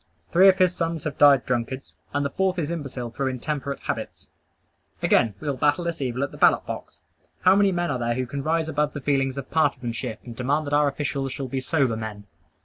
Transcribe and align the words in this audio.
Three 0.31 0.47
of 0.49 0.57
his 0.57 0.73
sons 0.75 1.03
have 1.03 1.19
died 1.19 1.45
drunkards; 1.45 1.95
and 2.11 2.25
the 2.25 2.31
fourth 2.31 2.57
is 2.57 2.71
imbecile 2.71 3.11
through 3.11 3.27
intemperate 3.27 3.81
habits. 3.81 4.31
Again, 5.03 5.35
we 5.39 5.47
will 5.47 5.57
battle 5.57 5.83
this 5.83 6.01
evil 6.01 6.23
at 6.23 6.31
the 6.31 6.39
ballot 6.39 6.65
box. 6.65 7.01
How 7.41 7.55
many 7.55 7.71
men 7.71 7.91
are 7.91 7.99
there 7.99 8.15
who 8.15 8.25
can 8.25 8.41
rise 8.41 8.67
above 8.67 8.93
the 8.93 8.99
feelings 9.01 9.37
of 9.37 9.51
partisanship, 9.51 10.19
and 10.25 10.35
demand 10.35 10.65
that 10.65 10.73
our 10.73 10.87
officials 10.87 11.33
shall 11.33 11.47
be 11.47 11.59
sober 11.59 11.95
men? 11.95 12.25